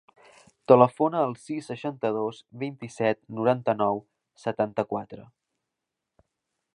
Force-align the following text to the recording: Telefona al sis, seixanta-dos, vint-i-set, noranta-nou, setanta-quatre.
Telefona 0.71 1.19
al 1.25 1.35
sis, 1.41 1.67
seixanta-dos, 1.71 2.39
vint-i-set, 2.63 3.21
noranta-nou, 3.41 4.03
setanta-quatre. 4.47 5.29